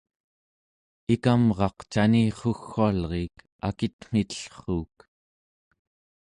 [1.13, 3.35] ikamrak canirruggualriik
[3.67, 4.97] akitmitellruuk